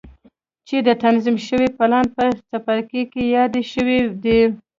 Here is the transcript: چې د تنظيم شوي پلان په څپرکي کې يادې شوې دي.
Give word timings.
چې 0.67 0.75
د 0.87 0.89
تنظيم 1.03 1.37
شوي 1.47 1.67
پلان 1.77 2.05
په 2.15 2.23
څپرکي 2.49 3.03
کې 3.11 3.23
يادې 3.35 3.63
شوې 3.73 3.99
دي. 4.23 4.39